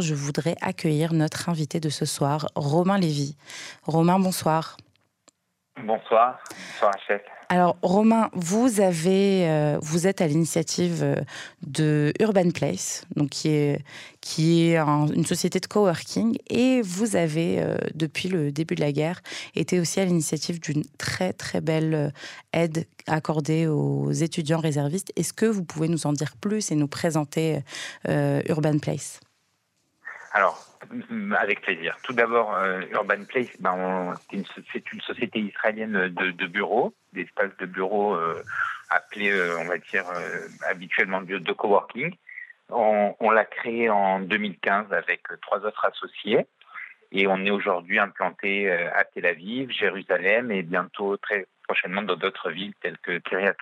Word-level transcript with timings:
Je 0.00 0.16
voudrais 0.16 0.56
accueillir 0.60 1.12
notre 1.12 1.48
invité 1.48 1.78
de 1.78 1.88
ce 1.88 2.04
soir, 2.04 2.48
Romain 2.56 2.98
Lévy. 2.98 3.36
Romain, 3.84 4.18
bonsoir. 4.18 4.76
Bonsoir. 5.76 6.40
Bonsoir, 6.72 6.92
Rachel. 6.92 7.20
Alors, 7.48 7.76
Romain, 7.80 8.28
vous 8.32 8.80
avez, 8.80 9.48
euh, 9.48 9.78
vous 9.80 10.08
êtes 10.08 10.20
à 10.20 10.26
l'initiative 10.26 11.04
euh, 11.04 11.14
de 11.64 12.12
Urban 12.18 12.50
Place, 12.50 13.04
donc 13.14 13.28
qui 13.28 13.50
est, 13.50 13.84
qui 14.20 14.62
est 14.62 14.78
une 14.78 15.26
société 15.26 15.60
de 15.60 15.66
coworking, 15.66 16.38
et 16.50 16.82
vous 16.82 17.14
avez, 17.14 17.60
euh, 17.60 17.76
depuis 17.94 18.28
le 18.28 18.50
début 18.50 18.74
de 18.74 18.80
la 18.80 18.90
guerre, 18.90 19.22
été 19.54 19.78
aussi 19.78 20.00
à 20.00 20.04
l'initiative 20.06 20.58
d'une 20.58 20.82
très 20.98 21.32
très 21.32 21.60
belle 21.60 22.12
aide 22.52 22.88
accordée 23.06 23.68
aux 23.68 24.10
étudiants 24.10 24.58
réservistes. 24.58 25.12
Est-ce 25.14 25.32
que 25.32 25.46
vous 25.46 25.62
pouvez 25.62 25.86
nous 25.86 26.04
en 26.08 26.12
dire 26.12 26.34
plus 26.40 26.72
et 26.72 26.74
nous 26.74 26.88
présenter 26.88 27.60
Urban 28.08 28.78
Place? 28.80 29.20
Alors, 30.34 30.58
avec 31.38 31.60
plaisir. 31.60 31.96
Tout 32.02 32.12
d'abord, 32.12 32.56
euh, 32.56 32.80
Urban 32.90 33.24
Place, 33.28 33.56
ben, 33.60 34.14
c'est 34.72 34.92
une, 34.92 35.00
société 35.00 35.38
israélienne 35.38 36.08
de, 36.08 36.46
bureaux, 36.48 36.92
d'espaces 37.12 37.56
de 37.60 37.66
bureaux 37.66 38.16
euh, 38.16 38.42
appelés, 38.90 39.30
euh, 39.30 39.56
on 39.60 39.64
va 39.66 39.78
dire, 39.78 40.04
habituellement 40.68 41.22
de, 41.22 41.52
coworking. 41.52 42.16
On, 42.68 43.14
on 43.20 43.30
l'a 43.30 43.44
créé 43.44 43.88
en 43.90 44.18
2015 44.18 44.92
avec 44.92 45.22
trois 45.40 45.64
autres 45.64 45.84
associés 45.84 46.44
et 47.12 47.28
on 47.28 47.44
est 47.44 47.52
aujourd'hui 47.52 48.00
implanté 48.00 48.72
à 48.72 49.04
Tel 49.04 49.26
Aviv, 49.26 49.70
Jérusalem 49.70 50.50
et 50.50 50.62
bientôt 50.62 51.16
très 51.16 51.46
prochainement 51.62 52.02
dans 52.02 52.16
d'autres 52.16 52.50
villes 52.50 52.74
telles 52.82 52.98
que 52.98 53.18
Kiryat 53.18 53.54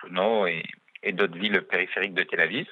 et, 0.47 0.63
et 1.03 1.11
d'autres 1.11 1.37
villes 1.37 1.61
périphériques 1.61 2.15
de 2.15 2.23
Tel 2.23 2.39
Aviv 2.39 2.67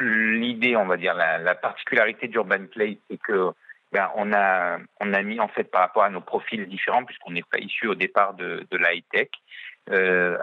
l'idée, 0.00 0.76
on 0.76 0.86
va 0.86 0.96
dire, 0.96 1.14
la, 1.14 1.38
la 1.38 1.54
particularité 1.54 2.28
d'Urban 2.28 2.66
Play, 2.70 2.98
c'est 3.08 3.18
que 3.18 3.52
ben, 3.92 4.10
on 4.16 4.32
a 4.32 4.78
on 5.00 5.14
a 5.14 5.22
mis 5.22 5.38
en 5.38 5.48
fait 5.48 5.64
par 5.64 5.82
rapport 5.82 6.02
à 6.02 6.10
nos 6.10 6.20
profils 6.20 6.66
différents, 6.66 7.04
puisqu'on 7.04 7.30
n'est 7.30 7.44
pas 7.44 7.58
issu 7.58 7.86
au 7.86 7.94
départ 7.94 8.34
de, 8.34 8.66
de 8.70 8.78
tech, 9.12 9.28
euh, 9.90 10.36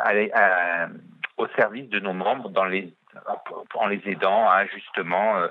au 1.37 1.47
service 1.57 1.89
de 1.89 1.99
nos 1.99 2.13
membres 2.13 2.49
dans 2.49 2.65
les 2.65 2.93
en 3.75 3.87
les 3.87 4.01
aidant 4.05 4.49
à 4.49 4.65
justement 4.67 5.37
euh, 5.37 5.47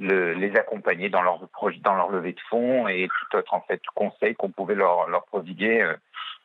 le, 0.00 0.32
les 0.32 0.56
accompagner 0.56 1.10
dans 1.10 1.22
leur 1.22 1.40
dans 1.82 1.94
leur 1.94 2.10
levée 2.10 2.32
de 2.32 2.40
fonds 2.50 2.88
et 2.88 3.08
tout 3.08 3.36
autre 3.36 3.54
en 3.54 3.60
fait 3.60 3.80
conseil 3.94 4.34
qu'on 4.34 4.50
pouvait 4.50 4.74
leur 4.74 5.08
leur 5.08 5.24
prodiguer 5.26 5.80
euh, 5.80 5.94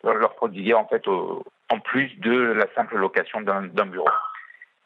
leur 0.04 0.36
prodiguer 0.36 0.76
en 0.76 0.86
fait 0.86 1.08
au, 1.08 1.44
en 1.70 1.80
plus 1.80 2.20
de 2.20 2.52
la 2.52 2.68
simple 2.76 2.98
location 2.98 3.42
d'un 3.42 3.86
bureau. 3.86 4.10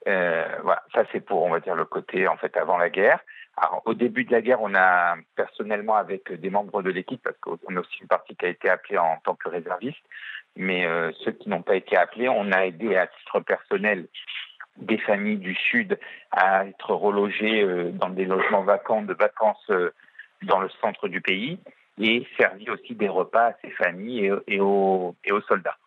Euh, 0.08 0.48
voilà, 0.64 0.84
ça 0.94 1.04
c'est 1.12 1.22
pour, 1.22 1.44
on 1.44 1.50
va 1.50 1.60
dire, 1.60 1.76
le 1.76 1.86
côté 1.86 2.28
en 2.28 2.38
fait 2.38 2.56
avant 2.58 2.78
la 2.78 2.90
guerre. 2.90 3.20
Alors, 3.56 3.84
au 3.86 3.94
début 3.94 4.24
de 4.26 4.32
la 4.32 4.42
guerre, 4.42 4.62
on 4.62 4.74
a 4.74 5.16
personnellement 5.36 5.96
avec 5.96 6.32
des 6.32 6.50
membres 6.50 6.82
de 6.82 6.90
l'équipe, 6.90 7.22
parce 7.24 7.38
qu'on 7.38 7.76
a 7.76 7.80
aussi 7.80 8.02
une 8.02 8.08
partie 8.08 8.36
qui 8.36 8.46
a 8.46 8.50
été 8.50 8.68
appelée 8.70 8.98
en 8.98 9.18
tant 9.24 9.36
que 9.36 9.48
réserviste, 9.48 10.04
mais 10.56 10.86
euh, 10.86 11.12
ceux 11.24 11.32
qui 11.32 11.50
n'ont 11.50 11.62
pas 11.62 11.76
été 11.76 11.96
appelés, 11.96 12.30
on 12.30 12.52
a 12.52 12.66
aidé 12.66 12.96
à 12.96 13.08
titre 13.08 13.40
personnel 13.42 14.08
des 14.78 14.98
familles 14.98 15.38
du 15.38 15.54
Sud 15.56 16.00
à 16.32 16.66
être 16.66 16.94
relogées 16.96 17.62
euh, 17.62 17.92
dans 17.92 18.10
des 18.10 18.26
logements 18.26 18.64
vacants 18.64 19.04
de 19.04 19.14
vacances 19.14 19.70
euh, 19.70 19.94
dans 20.44 20.60
le 20.60 20.70
centre 20.82 21.08
du 21.08 21.22
pays 21.22 21.60
et 22.02 22.26
servi 22.38 22.70
aussi 22.72 22.96
des 22.96 23.08
repas 23.08 23.50
à 23.50 23.54
ces 23.62 23.70
familles 23.70 24.34
et, 24.48 24.60
aux, 24.60 25.16
et 25.24 25.32
aux 25.32 25.42
soldats. 25.42 25.78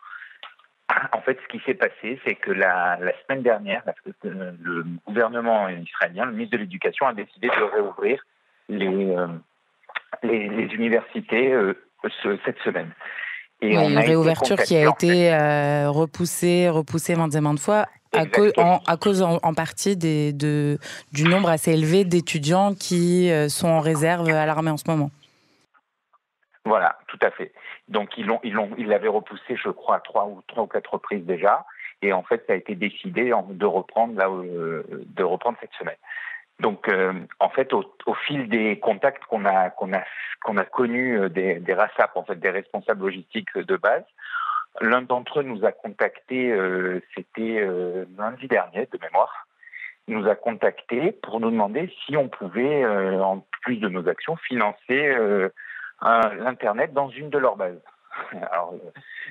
En 1.13 1.21
fait, 1.21 1.39
ce 1.43 1.49
qui 1.49 1.63
s'est 1.65 1.75
passé, 1.75 2.19
c'est 2.25 2.35
que 2.37 2.51
la, 2.51 2.99
la, 3.01 3.13
semaine 3.23 3.43
dernière, 3.43 3.83
le 4.25 4.85
gouvernement 5.07 5.69
israélien, 5.69 6.25
le 6.25 6.33
ministre 6.33 6.57
de 6.57 6.63
l'Éducation, 6.63 7.07
a 7.07 7.13
décidé 7.13 7.49
de 7.49 7.63
réouvrir 7.63 8.25
les, 8.69 9.11
euh, 9.15 9.27
les, 10.23 10.49
les, 10.49 10.75
universités 10.75 11.53
euh, 11.53 11.75
ce, 12.23 12.39
cette 12.45 12.59
semaine. 12.61 12.91
Et 13.61 13.77
oui, 13.77 13.93
une 13.93 13.99
réouverture 13.99 14.57
qui 14.57 14.77
a 14.77 14.89
été 14.89 15.33
euh, 15.33 15.91
repoussée, 15.91 16.69
repoussée 16.69 17.15
maintes 17.15 17.35
et 17.35 17.41
maintes 17.41 17.61
fois, 17.61 17.87
à, 18.12 18.27
co 18.27 18.51
en, 18.56 18.81
à 18.87 18.97
cause 18.97 19.23
en, 19.23 19.39
en, 19.43 19.55
partie 19.55 19.97
des, 19.97 20.33
de, 20.33 20.79
du 21.12 21.25
nombre 21.25 21.51
assez 21.51 21.73
élevé 21.73 22.05
d'étudiants 22.05 22.75
qui 22.75 23.31
sont 23.49 23.69
en 23.69 23.81
réserve 23.81 24.29
à 24.29 24.47
l'armée 24.47 24.71
en 24.71 24.77
ce 24.77 24.85
moment. 24.89 25.11
Voilà, 26.66 26.99
tout 27.06 27.19
à 27.22 27.31
fait. 27.31 27.53
Donc 27.87 28.19
ils 28.19 28.27
l'ont, 28.27 28.41
ils 28.43 28.53
l'ont, 28.53 28.71
ils 28.77 28.88
l'avaient 28.88 29.06
repoussé, 29.06 29.54
je 29.54 29.69
crois, 29.69 29.97
à 29.97 30.00
trois 30.00 30.27
ou 30.27 30.43
trois 30.49 30.65
ou 30.65 30.66
quatre 30.66 30.94
reprises 30.94 31.25
déjà. 31.25 31.65
Et 32.03 32.12
en 32.12 32.25
fait, 32.25 32.43
ça 32.49 32.54
a 32.54 32.56
été 32.56 32.75
décidé 32.75 33.32
de 33.50 33.66
reprendre 33.66 34.19
là, 34.19 34.28
euh, 34.28 34.82
de 34.91 35.22
reprendre 35.22 35.56
cette 35.60 35.72
semaine. 35.75 35.97
Donc, 36.59 36.88
euh, 36.88 37.12
en 37.38 37.50
fait, 37.50 37.72
au, 37.72 37.84
au, 38.06 38.15
fil 38.15 38.49
des 38.49 38.81
contacts 38.81 39.25
qu'on 39.26 39.44
a 39.44 39.71
qu'on 39.71 39.93
a 39.93 40.03
qu'on 40.43 40.56
a 40.56 40.65
connus 40.65 41.21
euh, 41.21 41.28
des, 41.28 41.60
des 41.60 41.72
RASAP, 41.72 42.16
en 42.16 42.25
fait, 42.25 42.41
des 42.41 42.50
responsables 42.50 43.05
logistiques 43.05 43.56
de 43.56 43.76
base, 43.76 44.05
l'un 44.81 45.03
d'entre 45.03 45.41
eux 45.41 45.44
nous 45.44 45.65
a 45.65 45.71
contacté, 45.71 46.50
euh, 46.50 47.00
c'était 47.15 47.60
euh, 47.60 48.06
lundi 48.19 48.49
dernier 48.49 48.88
de 48.93 48.99
mémoire, 49.00 49.47
nous 50.09 50.26
a 50.28 50.34
contacté 50.34 51.12
pour 51.12 51.38
nous 51.38 51.53
demander 51.53 51.94
si 52.05 52.16
on 52.16 52.28
pouvait, 52.28 52.84
en 52.84 53.44
plus 53.62 53.76
de 53.76 53.88
nos 53.88 54.09
actions, 54.09 54.34
financer 54.37 55.15
l'internet 56.03 56.93
dans 56.93 57.09
une 57.11 57.31
de 57.31 57.39
leurs 57.39 57.57
bases. 57.57 57.81
Alors, 58.51 58.75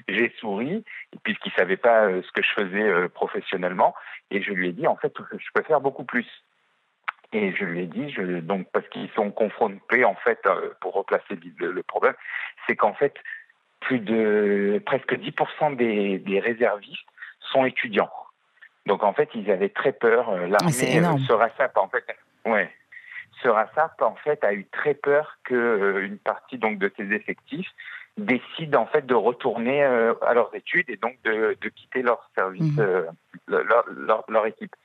j'ai 0.08 0.34
souri, 0.40 0.84
puisqu'il 1.24 1.50
ne 1.50 1.56
savait 1.56 1.78
pas 1.78 2.10
ce 2.10 2.32
que 2.32 2.42
je 2.42 2.52
faisais 2.54 3.10
professionnellement, 3.10 3.96
et 4.32 4.42
je 4.42 4.52
lui 4.52 4.70
ai 4.70 4.72
dit, 4.74 4.88
en 4.88 4.96
fait, 4.96 5.14
je 5.32 5.48
peux 5.54 5.64
faire 5.64 5.82
beaucoup 5.82 6.04
plus. 6.04 6.28
Et 7.34 7.54
je 7.54 7.66
lui 7.66 7.82
ai 7.82 7.88
dit, 7.88 8.10
je, 8.12 8.40
donc 8.40 8.68
parce 8.72 8.88
qu'ils 8.90 9.10
sont 9.12 9.32
confrontés, 9.32 10.06
en 10.06 10.16
fait, 10.16 10.40
pour 10.80 10.94
replacer 10.94 11.38
le, 11.58 11.84
problème, 11.84 12.14
c'est 12.68 12.76
qu'en 12.76 12.94
fait, 12.94 13.16
plus 13.82 14.00
de 14.00 14.82
presque 14.86 15.14
10% 15.14 15.76
des, 15.76 16.20
des, 16.20 16.40
réservistes 16.40 17.08
sont 17.52 17.66
étudiants. 17.66 18.12
Donc, 18.86 19.04
en 19.04 19.14
fait, 19.14 19.30
ils 19.34 19.50
avaient 19.52 19.70
très 19.70 19.92
peur. 19.92 20.32
L'armée 20.48 20.72
se 20.72 21.34
rassape, 21.34 21.76
en 21.78 21.90
fait. 21.90 22.06
Ouais 22.46 22.72
ce 23.42 23.48
RASAP 23.48 24.02
en 24.02 24.16
fait 24.16 24.44
a 24.44 24.54
eu 24.54 24.66
très 24.72 24.94
peur 24.94 25.38
que 25.44 25.54
euh, 25.54 26.06
une 26.06 26.18
partie 26.18 26.58
donc 26.58 26.80
de 26.80 26.92
ses 26.98 27.12
effectifs 27.12 27.70
décide 28.18 28.76
en 28.76 28.86
fait 28.86 29.06
de 29.06 29.14
retourner 29.14 29.84
euh, 29.84 30.14
à 30.22 30.34
leurs 30.34 30.54
études 30.56 30.90
et 30.90 30.98
donc 30.98 31.18
de, 31.24 31.58
de 31.60 31.70
quitter 31.70 32.02
leur 32.02 32.30
service, 32.34 32.78
mmh. 32.78 32.80
euh, 32.80 33.06
leur, 33.48 33.86
leur, 33.94 34.24
leur, 34.30 34.46
équipe. 34.46 34.76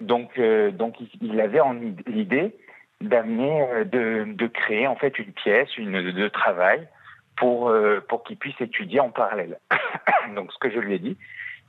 Donc 0.00 0.38
donc 0.72 1.00
il, 1.00 1.08
il 1.22 1.40
avait 1.40 1.60
en 1.60 1.74
l'idée 2.06 2.54
d'amener 3.00 3.84
de, 3.84 4.24
de 4.26 4.46
créer 4.46 4.86
en 4.86 4.96
fait 4.96 5.18
une 5.18 5.32
pièce 5.32 5.76
une 5.78 6.12
de 6.12 6.28
travail 6.28 6.86
pour 7.36 7.72
pour 8.08 8.24
qu'ils 8.24 8.36
puissent 8.36 8.60
étudier 8.60 9.00
en 9.00 9.10
parallèle. 9.10 9.58
donc 10.34 10.52
ce 10.52 10.58
que 10.58 10.70
je 10.70 10.78
lui 10.78 10.94
ai 10.94 10.98
dit 10.98 11.16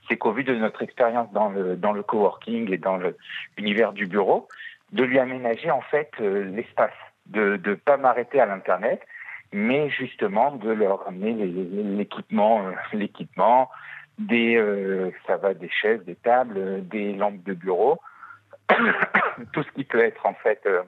c'est 0.09 0.17
qu'au 0.17 0.31
vu 0.31 0.43
de 0.43 0.55
notre 0.55 0.81
expérience 0.81 1.31
dans 1.31 1.49
le 1.49 1.75
dans 1.75 1.93
le 1.93 2.03
coworking 2.03 2.71
et 2.71 2.77
dans 2.77 2.99
l'univers 3.57 3.93
du 3.93 4.07
bureau, 4.07 4.47
de 4.91 5.03
lui 5.03 5.19
aménager 5.19 5.71
en 5.71 5.81
fait 5.81 6.11
euh, 6.19 6.43
l'espace, 6.45 6.93
de 7.27 7.59
ne 7.63 7.75
pas 7.75 7.97
m'arrêter 7.97 8.39
à 8.39 8.45
l'internet, 8.45 9.01
mais 9.51 9.89
justement 9.89 10.51
de 10.51 10.69
leur 10.69 11.07
amener 11.07 11.33
l'équipement, 11.33 12.67
euh, 12.67 12.71
l'équipement, 12.93 13.69
des 14.17 14.55
euh, 14.55 15.11
ça 15.25 15.37
va 15.37 15.53
des 15.53 15.69
chaises, 15.69 16.03
des 16.05 16.15
tables, 16.15 16.87
des 16.87 17.13
lampes 17.13 17.43
de 17.43 17.53
bureau, 17.53 17.99
tout 19.53 19.63
ce 19.63 19.71
qui 19.71 19.83
peut 19.83 20.03
être 20.03 20.25
en 20.25 20.33
fait 20.33 20.61
euh, 20.65 20.83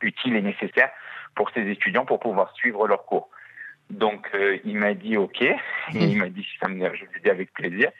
utile 0.00 0.36
et 0.36 0.42
nécessaire 0.42 0.90
pour 1.34 1.50
ces 1.50 1.68
étudiants 1.68 2.04
pour 2.04 2.20
pouvoir 2.20 2.52
suivre 2.54 2.86
leurs 2.86 3.04
cours. 3.04 3.28
Donc 3.90 4.28
euh, 4.34 4.58
il 4.64 4.76
m'a 4.76 4.94
dit 4.94 5.16
OK, 5.16 5.42
et 5.42 5.56
il 5.92 6.18
m'a 6.18 6.28
dit 6.28 6.42
si 6.42 6.58
ça 6.58 6.68
me 6.68 6.94
je 6.94 7.04
lui 7.04 7.18
ai 7.18 7.20
dit 7.20 7.30
avec 7.30 7.52
plaisir. 7.52 7.90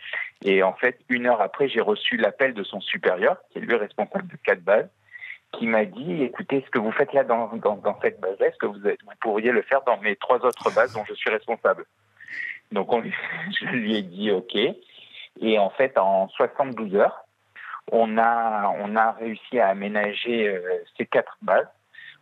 Et 0.45 0.63
en 0.63 0.75
fait 0.75 0.99
une 1.09 1.27
heure 1.27 1.41
après 1.41 1.69
j'ai 1.69 1.81
reçu 1.81 2.17
l'appel 2.17 2.55
de 2.55 2.65
son 2.65 2.81
supérieur 2.81 3.39
qui 3.51 3.59
est 3.59 3.63
lui 3.63 3.77
responsable 3.77 4.27
de 4.27 4.37
quatre 4.37 4.63
bases 4.63 4.91
qui 5.53 5.67
m'a 5.67 5.85
dit 5.85 6.23
écoutez, 6.23 6.63
ce 6.65 6.71
que 6.71 6.79
vous 6.79 6.93
faites 6.93 7.13
là 7.13 7.25
dans, 7.25 7.49
dans, 7.57 7.77
dans 7.77 7.99
cette 8.01 8.21
base 8.21 8.41
est-ce 8.41 8.57
que 8.59 8.67
vous, 8.67 8.79
vous, 8.79 9.13
pourriez 9.21 9.53
le 9.53 9.63
faire 9.63 9.83
dans 9.87 9.99
mes 9.99 10.17
trois 10.17 10.39
autres 10.45 10.75
bases 10.75 10.93
dont 10.93 11.05
je 11.09 11.15
suis 11.15 11.31
responsable? 11.31 11.85
Donc 12.73 12.93
on, 12.93 13.03
je 13.61 13.67
lui 13.67 13.97
ai 13.97 14.03
dit 14.03 14.31
OK. 14.31 14.57
Et 15.41 15.59
en 15.59 15.71
fait, 15.71 15.99
en 15.99 16.29
72 16.29 16.95
heures, 16.95 17.27
on 17.93 18.19
a, 18.19 18.75
on 18.81 18.97
a 18.97 19.13
réussi 19.13 19.61
à 19.61 19.69
aménager 19.69 20.49
euh, 20.49 20.61
ces 20.97 21.07
quatre 21.07 21.37
bases 21.43 21.69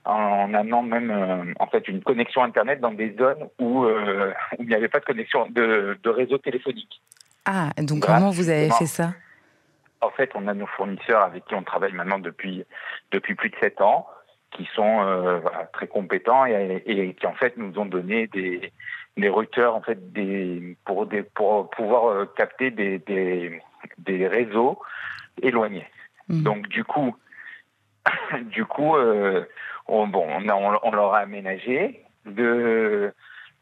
en 0.04 0.52
amenant 0.52 0.82
même 0.82 1.10
euh, 1.10 1.52
en 1.58 1.66
fait 1.66 1.88
une 1.88 2.02
connexion 2.02 2.42
internet 2.42 2.80
dans 2.80 2.92
des 2.92 3.14
zones 3.16 3.48
où, 3.58 3.84
euh, 3.84 4.32
où 4.58 4.62
il 4.62 4.68
n'y 4.68 4.74
avait 4.74 4.88
pas 4.88 5.00
de 5.00 5.04
connexion 5.04 5.48
de, 5.50 5.98
de 6.02 6.10
réseau 6.10 6.38
téléphonique. 6.38 7.00
Ah, 7.46 7.70
donc 7.78 8.00
Grâce, 8.00 8.18
comment 8.18 8.30
vous 8.30 8.48
avez 8.48 8.70
fait 8.70 8.86
ça? 8.86 9.14
En 10.04 10.10
fait, 10.10 10.30
on 10.34 10.46
a 10.48 10.54
nos 10.54 10.66
fournisseurs 10.66 11.22
avec 11.22 11.44
qui 11.46 11.54
on 11.54 11.62
travaille 11.62 11.92
maintenant 11.92 12.18
depuis 12.18 12.64
depuis 13.10 13.34
plus 13.34 13.50
de 13.50 13.56
sept 13.60 13.80
ans, 13.80 14.06
qui 14.52 14.68
sont 14.74 15.02
euh, 15.02 15.38
voilà, 15.38 15.64
très 15.72 15.86
compétents 15.86 16.46
et, 16.46 16.82
et, 16.86 17.14
qui 17.14 17.26
en 17.26 17.34
fait 17.34 17.56
nous 17.56 17.78
ont 17.78 17.86
donné 17.86 18.26
des 18.28 18.72
des 19.16 19.28
routeurs 19.28 19.74
en 19.74 19.82
fait 19.82 20.12
des 20.12 20.76
pour 20.84 21.06
des 21.06 21.22
pour 21.22 21.70
pouvoir 21.70 22.06
euh, 22.08 22.26
capter 22.36 22.70
des 22.70 22.98
des, 22.98 23.60
des 23.98 24.26
réseaux 24.28 24.78
éloignés. 25.42 25.86
Mmh. 26.28 26.42
Donc 26.42 26.68
du 26.68 26.84
coup 26.84 27.16
du 28.50 28.64
coup, 28.64 28.96
euh, 28.96 29.44
on, 29.86 30.06
bon, 30.06 30.26
on, 30.28 30.78
on, 30.82 30.90
leur 30.92 31.14
a 31.14 31.20
aménagé. 31.20 32.00
De, 32.26 33.12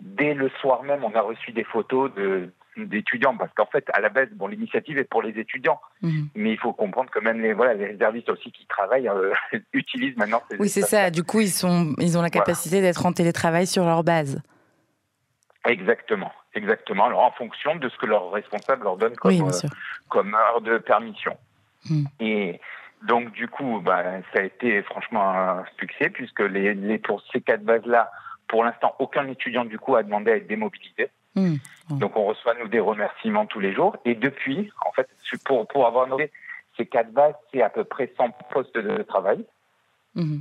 dès 0.01 0.35
le 0.35 0.49
soir 0.61 0.83
même, 0.85 1.03
on 1.05 1.15
a 1.15 1.21
reçu 1.21 1.53
des 1.53 1.65
photos 1.65 2.13
de 2.15 2.53
d'étudiants 2.77 3.37
parce 3.37 3.53
qu'en 3.55 3.67
fait 3.67 3.85
à 3.93 4.01
la 4.01 4.09
base 4.09 4.29
bon 4.33 4.47
l'initiative 4.47 4.99
est 4.99 5.05
pour 5.05 5.23
les 5.23 5.39
étudiants. 5.39 5.81
Mhm. 6.03 6.29
mais 6.35 6.53
il 6.53 6.59
faut 6.59 6.73
comprendre 6.73 7.11
que 7.11 7.19
même 7.19 7.41
les 7.41 7.53
voilà 7.53 7.75
les 7.75 7.87
réservistes 7.87 8.31
aussi 8.31 8.51
qui 8.53 8.67
travaillent 8.67 9.09
euh, 9.09 9.33
utilisent 9.73 10.17
maintenant 10.17 10.43
oui 10.59 10.69
c'est 10.69 10.83
ça. 10.83 11.11
Du 11.11 11.23
coup 11.23 11.41
ils 11.41 11.51
sont 11.51 11.95
ils 11.99 12.17
ont 12.17 12.23
la 12.23 12.31
capacité 12.31 12.81
d'être 12.81 13.05
en 13.07 13.13
télétravail 13.13 13.67
sur 13.67 13.85
leur 13.85 14.05
base. 14.05 14.43
Exactement. 15.67 16.33
Exactement. 16.55 17.07
Alors 17.07 17.23
en 17.23 17.31
fonction 17.33 17.77
de 17.77 17.89
ce 17.89 17.97
que 17.97 18.07
leur 18.07 18.31
responsable 18.31 18.85
leur 18.85 18.97
donne 18.97 19.17
comme 19.17 19.43
euh, 19.43 19.69
comme 20.09 20.35
heure 20.35 20.61
de 20.61 20.79
permission. 20.79 21.37
Mhm. 21.91 22.07
et 22.21 22.61
donc 23.03 23.33
du 23.33 23.49
coup 23.49 23.81
bah, 23.81 24.05
ça 24.33 24.41
a 24.41 24.45
été 24.45 24.83
franchement 24.83 25.29
un 25.31 25.65
succès 25.79 26.11
puisque 26.11 26.41
les, 26.41 26.75
les 26.75 26.99
pour 26.99 27.21
ces 27.33 27.41
quatre 27.41 27.65
bases 27.65 27.85
là 27.87 28.11
pour 28.47 28.65
l'instant 28.65 28.95
aucun 29.01 29.27
étudiant 29.29 29.65
du 29.65 29.79
coup 29.79 29.97
a 29.97 30.03
demandé 30.05 30.31
à 30.31 30.37
être 30.37 30.47
démobilisé 30.47 31.11
Hmm. 31.35 31.57
Donc 31.91 32.17
on 32.17 32.27
reçoit 32.27 32.55
nous 32.55 32.69
des 32.69 32.81
remerciements 32.81 33.47
tous 33.47 33.61
les 33.61 33.73
jours. 33.73 33.97
Et 34.05 34.15
depuis, 34.15 34.71
en 34.87 34.93
fait, 34.93 35.09
pour, 35.45 35.67
pour 35.67 35.87
avoir 35.87 36.07
noté 36.07 36.31
ces 36.77 36.87
quatre 36.87 37.13
bases, 37.13 37.35
c'est 37.53 37.63
à 37.63 37.71
peu 37.71 37.85
près 37.85 38.13
100 38.17 38.31
postes 38.51 38.77
de 38.77 39.03
travail 39.03 39.45
hmm. 40.15 40.39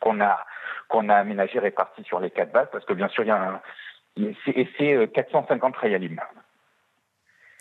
qu'on 0.00 0.20
a 0.20 0.44
qu'on 0.88 1.08
a 1.08 1.14
aménagé 1.14 1.60
répartis 1.60 2.02
sur 2.02 2.18
les 2.18 2.30
quatre 2.30 2.50
bases, 2.50 2.68
parce 2.72 2.84
que 2.84 2.92
bien 2.92 3.06
sûr 3.08 3.22
il 3.22 3.28
y 3.28 3.30
a 3.30 3.40
un, 3.40 3.60
et 4.16 4.68
c'est 4.76 5.12
450 5.12 5.76
Rayalim. 5.76 6.20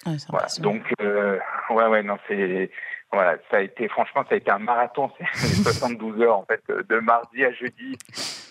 Voilà. 0.06 0.48
Donc 0.60 0.82
euh, 1.02 1.38
ouais 1.70 1.88
ouais 1.88 2.04
non 2.04 2.18
c'est 2.28 2.72
voilà, 3.12 3.38
ça 3.50 3.58
a 3.58 3.62
été 3.62 3.88
franchement 3.88 4.24
ça 4.30 4.36
a 4.36 4.38
été 4.38 4.52
un 4.52 4.60
marathon, 4.60 5.12
c'est 5.34 5.48
72 5.64 6.22
heures 6.22 6.38
en 6.38 6.46
fait 6.46 6.62
de 6.68 7.00
mardi 7.00 7.44
à 7.44 7.52
jeudi 7.52 7.98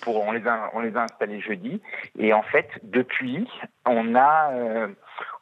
pour 0.02 0.22
on 0.22 0.32
les 0.32 0.46
a 0.46 0.70
on 0.74 0.80
les 0.80 0.96
a 0.96 1.02
installés 1.02 1.40
jeudi 1.40 1.80
et 2.18 2.32
en 2.32 2.42
fait 2.42 2.68
depuis 2.82 3.48
on 3.86 4.14
a 4.14 4.52
euh, 4.52 4.88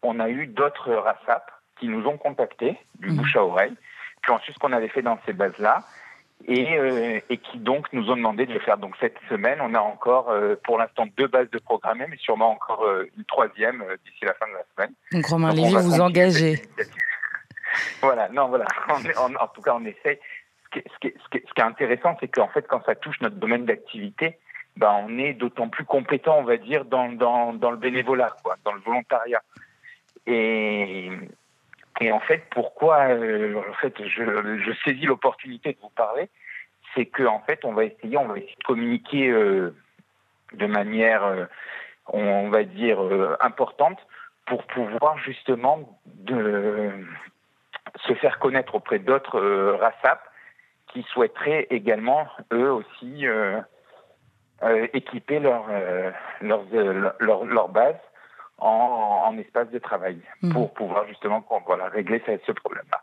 on 0.02 0.20
a 0.20 0.28
eu 0.28 0.46
d'autres 0.46 0.92
RASAP 0.92 1.50
qui 1.78 1.88
nous 1.88 2.06
ont 2.06 2.16
contactés 2.16 2.78
du 3.00 3.10
mmh. 3.10 3.16
bouche 3.16 3.36
à 3.36 3.44
oreille 3.44 3.76
puis 4.22 4.32
ensuite 4.32 4.54
ce 4.54 4.60
qu'on 4.60 4.72
avait 4.72 4.88
fait 4.88 5.02
dans 5.02 5.18
ces 5.26 5.32
bases 5.32 5.58
là 5.58 5.82
et, 6.46 6.78
euh, 6.78 7.20
et 7.28 7.38
qui 7.38 7.58
donc 7.58 7.92
nous 7.92 8.10
ont 8.10 8.16
demandé 8.16 8.46
de 8.46 8.52
le 8.52 8.60
faire. 8.60 8.78
Donc 8.78 8.94
cette 9.00 9.16
semaine, 9.28 9.58
on 9.60 9.74
a 9.74 9.80
encore 9.80 10.30
euh, 10.30 10.54
pour 10.64 10.78
l'instant 10.78 11.06
deux 11.16 11.26
bases 11.26 11.50
de 11.50 11.58
programmer, 11.58 12.06
mais 12.08 12.16
sûrement 12.18 12.50
encore 12.50 12.86
une 13.16 13.24
troisième 13.24 13.84
d'ici 14.04 14.24
la 14.24 14.34
fin 14.34 14.46
de 14.46 14.52
la 14.52 14.64
semaine. 14.74 14.94
Donc 15.12 15.26
Romain 15.26 15.52
Lévy, 15.52 15.74
vous 15.74 16.00
engagez. 16.00 16.62
voilà, 18.02 18.28
non, 18.28 18.48
voilà. 18.48 18.66
en 19.40 19.48
tout 19.48 19.62
cas, 19.62 19.74
on 19.74 19.84
essaie. 19.84 20.20
Ce 20.64 20.80
qui, 20.80 20.88
ce 20.88 20.98
qui, 20.98 21.14
ce 21.22 21.54
qui 21.54 21.60
est 21.60 21.64
intéressant, 21.64 22.16
c'est 22.20 22.28
qu'en 22.28 22.48
fait, 22.48 22.66
quand 22.68 22.84
ça 22.84 22.94
touche 22.94 23.20
notre 23.20 23.36
domaine 23.36 23.64
d'activité, 23.64 24.38
ben, 24.76 25.06
on 25.06 25.18
est 25.18 25.32
d'autant 25.32 25.68
plus 25.68 25.84
compétent, 25.84 26.36
on 26.38 26.44
va 26.44 26.56
dire, 26.58 26.84
dans, 26.84 27.08
dans, 27.08 27.54
dans 27.54 27.70
le 27.70 27.76
bénévolat, 27.76 28.36
quoi, 28.42 28.56
dans 28.64 28.72
le 28.72 28.80
volontariat. 28.80 29.42
Et, 30.26 31.10
et 32.00 32.12
en 32.12 32.20
fait, 32.20 32.44
pourquoi 32.50 33.08
euh, 33.08 33.54
en 33.68 33.74
fait, 33.74 33.94
je, 34.06 34.58
je 34.58 34.72
saisis 34.84 35.06
l'opportunité 35.06 35.72
de 35.72 35.78
vous 35.80 35.90
parler, 35.90 36.28
c'est 36.94 37.06
qu'en 37.06 37.36
en 37.36 37.40
fait, 37.40 37.64
on 37.64 37.72
va 37.72 37.84
essayer, 37.84 38.16
on 38.16 38.26
va 38.26 38.38
essayer 38.38 38.56
de 38.58 38.64
communiquer 38.64 39.30
euh, 39.30 39.74
de 40.52 40.66
manière, 40.66 41.24
euh, 41.24 41.44
on 42.08 42.50
va 42.50 42.64
dire, 42.64 43.00
importante 43.40 43.98
pour 44.46 44.62
pouvoir 44.64 45.18
justement 45.18 45.98
de, 46.06 46.92
se 48.04 48.14
faire 48.14 48.38
connaître 48.38 48.74
auprès 48.74 48.98
d'autres 48.98 49.38
euh, 49.38 49.76
RASAP 49.76 50.20
qui 50.92 51.02
souhaiteraient 51.12 51.66
également, 51.70 52.26
eux 52.52 52.70
aussi, 52.70 53.26
euh, 53.26 53.60
euh, 54.62 54.86
équiper 54.92 55.40
leur, 55.40 55.66
leur, 56.40 56.64
leur, 57.20 57.44
leur, 57.44 57.68
base 57.68 57.96
en, 58.58 59.24
en, 59.26 59.38
espace 59.38 59.70
de 59.70 59.78
travail 59.78 60.18
mmh. 60.42 60.52
pour 60.52 60.72
pouvoir 60.74 61.06
justement 61.08 61.44
voilà, 61.66 61.88
régler 61.88 62.22
ce, 62.26 62.52
problème-là. 62.52 63.02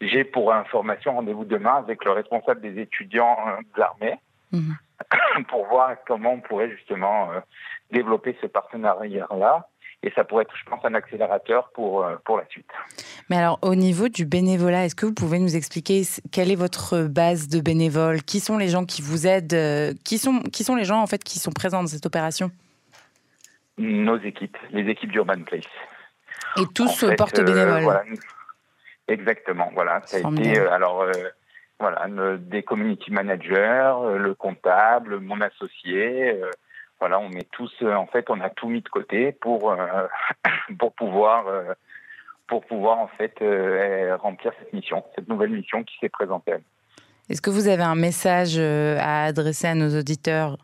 J'ai 0.00 0.24
pour 0.24 0.52
information 0.52 1.14
rendez-vous 1.14 1.44
demain 1.44 1.76
avec 1.76 2.04
le 2.04 2.12
responsable 2.12 2.60
des 2.60 2.80
étudiants 2.80 3.36
de 3.74 3.80
l'armée 3.80 4.18
mmh. 4.52 4.72
pour 5.48 5.66
voir 5.66 5.96
comment 6.06 6.32
on 6.32 6.40
pourrait 6.40 6.70
justement 6.70 7.30
développer 7.90 8.36
ce 8.40 8.46
partenariat-là 8.46 9.68
et 10.04 10.10
ça 10.14 10.24
pourrait 10.24 10.42
être, 10.42 10.56
je 10.56 10.68
pense, 10.68 10.84
un 10.84 10.94
accélérateur 10.94 11.70
pour, 11.74 12.04
euh, 12.04 12.16
pour 12.24 12.36
la 12.36 12.44
suite. 12.48 12.66
Mais 13.30 13.36
alors, 13.36 13.58
au 13.62 13.74
niveau 13.74 14.08
du 14.08 14.24
bénévolat, 14.24 14.86
est-ce 14.86 14.96
que 14.96 15.06
vous 15.06 15.14
pouvez 15.14 15.38
nous 15.38 15.54
expliquer 15.54 16.02
quelle 16.32 16.50
est 16.50 16.56
votre 16.56 17.04
base 17.04 17.48
de 17.48 17.60
bénévoles? 17.60 18.22
Qui 18.22 18.40
sont 18.40 18.58
les 18.58 18.68
gens 18.68 18.84
qui 18.84 19.00
vous 19.00 19.26
aident 19.26 19.54
euh, 19.54 19.92
qui 20.04 20.18
sont, 20.18 20.40
qui 20.40 20.64
sont 20.64 20.74
les 20.74 20.84
gens, 20.84 21.00
en 21.00 21.06
fait, 21.06 21.22
qui 21.22 21.38
sont 21.38 21.52
présents 21.52 21.82
dans 21.82 21.88
cette 21.88 22.06
opération? 22.06 22.50
Nos 23.78 24.18
équipes, 24.18 24.56
les 24.70 24.88
équipes 24.90 25.12
d'Urban 25.12 25.42
Place. 25.44 25.64
Et 26.58 26.66
tous 26.74 27.04
portent 27.16 27.38
euh, 27.38 27.44
bénévoles 27.44 28.04
Exactement, 29.08 29.70
voilà. 29.74 30.00
Ça 30.04 30.18
a 30.18 30.30
été, 30.30 30.58
alors, 30.58 31.06
voilà, 31.80 32.06
des 32.38 32.62
community 32.62 33.10
managers, 33.10 33.94
le 34.18 34.34
comptable, 34.34 35.18
mon 35.20 35.40
associé 35.40 36.38
voilà, 37.02 37.18
on 37.18 37.28
met 37.28 37.48
tous, 37.50 37.72
euh, 37.82 37.94
en 37.96 38.06
fait, 38.06 38.30
on 38.30 38.40
a 38.40 38.48
tout 38.48 38.68
mis 38.68 38.80
de 38.80 38.88
côté 38.88 39.32
pour 39.32 39.72
euh, 39.72 40.06
pour 40.78 40.92
pouvoir 40.92 41.48
euh, 41.48 41.72
pour 42.46 42.64
pouvoir 42.64 43.00
en 43.00 43.08
fait 43.08 43.34
remplir 44.20 44.52
cette 44.60 44.72
mission, 44.72 45.02
cette 45.16 45.26
nouvelle 45.26 45.50
mission 45.50 45.82
qui 45.82 45.96
s'est 46.00 46.08
présentée. 46.08 46.54
Est-ce 47.28 47.42
que 47.42 47.50
vous 47.50 47.66
avez 47.66 47.82
un 47.82 47.96
message 47.96 48.56
à 48.56 49.24
adresser 49.24 49.66
à 49.66 49.74
nos 49.74 49.98
auditeurs? 49.98 50.58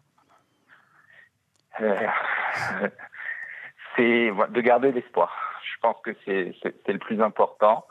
C'est 3.96 4.30
de 4.30 4.60
garder 4.60 4.92
l'espoir. 4.92 5.34
Je 5.64 5.80
pense 5.80 5.96
que 6.04 6.10
c'est 6.24 6.54
le 6.92 6.98
plus 6.98 7.20
important. 7.20 7.84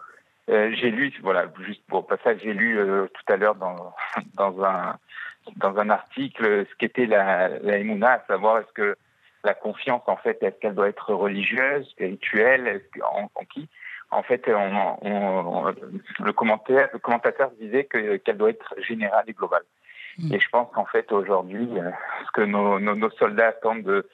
j'ai 0.47 0.89
lu, 0.89 1.13
voilà, 1.21 1.47
juste 1.65 1.85
pour 1.87 2.07
passage, 2.07 2.39
j'ai 2.43 2.53
lu 2.53 2.79
tout 3.13 3.33
à 3.33 3.35
l'heure 3.35 3.55
dans, 3.55 3.93
dans 4.35 4.63
un 4.63 4.97
dans 5.55 5.77
un 5.77 5.89
article 5.89 6.65
ce 6.65 6.75
qu'était 6.75 7.05
la, 7.05 7.49
la 7.49 7.77
Emouna, 7.77 8.13
à 8.13 8.25
savoir 8.27 8.59
est-ce 8.59 8.71
que 8.73 8.97
la 9.43 9.53
confiance, 9.53 10.01
en 10.07 10.17
fait, 10.17 10.41
est-ce 10.41 10.59
qu'elle 10.59 10.75
doit 10.75 10.89
être 10.89 11.13
religieuse, 11.13 11.87
spirituelle, 11.89 12.81
en, 13.03 13.29
en, 13.33 13.45
qui? 13.45 13.69
En 14.11 14.23
fait, 14.23 14.43
on, 14.47 14.97
on, 15.01 15.73
le, 16.19 16.33
commentaire, 16.33 16.89
le 16.93 16.99
commentateur 16.99 17.51
disait 17.59 17.85
que, 17.85 18.17
qu'elle 18.17 18.37
doit 18.37 18.49
être 18.49 18.73
générale 18.79 19.25
et 19.27 19.33
globale. 19.33 19.63
Hmm. 20.17 20.33
Et 20.33 20.39
je 20.39 20.49
pense 20.49 20.69
qu'en 20.73 20.85
fait, 20.85 21.11
aujourd'hui, 21.11 21.67
euh, 21.77 21.91
ce 22.25 22.31
que 22.33 22.41
nos, 22.41 22.79
nos, 22.79 22.95
nos, 22.95 23.09
soldats 23.11 23.49
attendent 23.49 23.83
de, 23.83 24.07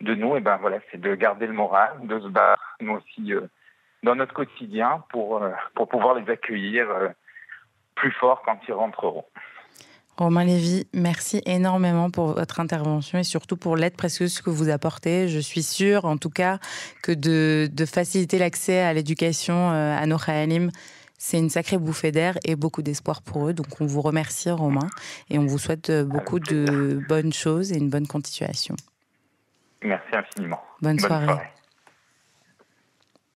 de 0.00 0.14
nous, 0.14 0.34
et 0.34 0.38
eh 0.38 0.40
ben 0.40 0.56
voilà, 0.58 0.78
c'est 0.90 1.00
de 1.00 1.14
garder 1.14 1.46
le 1.46 1.52
moral, 1.52 1.92
de 2.04 2.20
se 2.20 2.28
battre, 2.28 2.76
nous 2.80 2.94
aussi, 2.94 3.32
euh, 3.32 3.48
dans 4.02 4.14
notre 4.14 4.34
quotidien 4.34 5.02
pour, 5.10 5.42
euh, 5.42 5.50
pour 5.74 5.88
pouvoir 5.88 6.14
les 6.14 6.30
accueillir 6.30 6.86
plus 7.94 8.12
fort 8.12 8.42
quand 8.44 8.58
ils 8.68 8.74
rentreront. 8.74 9.24
Romain 10.18 10.44
Lévy, 10.44 10.86
merci 10.94 11.42
énormément 11.44 12.10
pour 12.10 12.32
votre 12.32 12.58
intervention 12.60 13.18
et 13.18 13.24
surtout 13.24 13.58
pour 13.58 13.76
l'aide 13.76 13.96
précieuse 13.96 14.40
que 14.40 14.48
vous 14.48 14.70
apportez. 14.70 15.28
Je 15.28 15.38
suis 15.38 15.62
sûre, 15.62 16.06
en 16.06 16.16
tout 16.16 16.30
cas, 16.30 16.58
que 17.02 17.12
de, 17.12 17.68
faciliter 17.84 18.38
l'accès 18.38 18.80
à 18.80 18.94
l'éducation 18.94 19.72
euh, 19.72 19.94
à 19.94 20.06
nos 20.06 20.16
Khayalim, 20.16 20.70
c'est 21.18 21.38
une 21.38 21.50
sacrée 21.50 21.76
bouffée 21.76 22.12
d'air 22.12 22.38
et 22.44 22.56
beaucoup 22.56 22.80
d'espoir 22.80 23.20
pour 23.20 23.48
eux. 23.48 23.52
Donc 23.52 23.66
on 23.80 23.86
vous 23.86 24.00
remercie, 24.00 24.50
Romain, 24.50 24.88
et 25.28 25.38
on 25.38 25.44
vous 25.44 25.58
souhaite 25.58 25.90
euh, 25.90 26.04
beaucoup 26.04 26.40
de 26.40 26.98
bonnes 27.10 27.34
choses 27.34 27.72
et 27.72 27.76
une 27.76 27.90
bonne 27.90 28.06
continuation. 28.06 28.74
Merci 29.86 30.16
infiniment. 30.16 30.62
Bonne, 30.82 30.98
soirée. 30.98 31.26